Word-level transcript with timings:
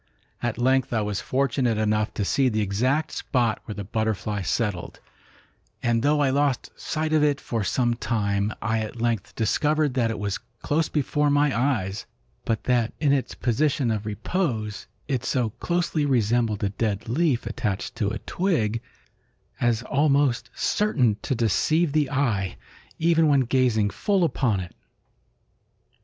At 0.41 0.57
length 0.57 0.93
I 0.93 1.01
was 1.01 1.21
fortunate 1.21 1.77
enough 1.77 2.11
to 2.15 2.25
see 2.25 2.49
the 2.49 2.63
exact 2.63 3.11
spot 3.11 3.61
where 3.65 3.75
the 3.75 3.83
butterfly 3.83 4.41
settled, 4.41 4.99
and 5.83 6.01
though 6.01 6.21
I 6.21 6.31
lost 6.31 6.71
sight 6.75 7.13
of 7.13 7.23
it 7.23 7.39
for 7.39 7.63
some 7.63 7.93
time, 7.93 8.51
I 8.63 8.79
at 8.79 8.99
length 8.99 9.35
discovered 9.35 9.93
that 9.93 10.09
it 10.09 10.17
was 10.17 10.39
close 10.63 10.89
before 10.89 11.29
my 11.29 11.55
eyes, 11.55 12.07
but 12.45 12.63
that 12.63 12.93
in 12.99 13.13
its 13.13 13.35
position 13.35 13.91
of 13.91 14.07
repose 14.07 14.87
it 15.07 15.23
so 15.23 15.51
closely 15.51 16.07
resembled 16.07 16.63
a 16.63 16.69
dead 16.69 17.07
leaf 17.07 17.45
attached 17.45 17.93
to 17.97 18.09
a 18.09 18.17
twig 18.17 18.81
as 19.59 19.83
almost 19.83 20.49
certain 20.55 21.17
to 21.21 21.35
deceive 21.35 21.91
the 21.91 22.09
eye, 22.09 22.57
even 22.97 23.27
when 23.27 23.41
gazing 23.41 23.91
full 23.91 24.23
upon 24.23 24.61
it. 24.61 24.73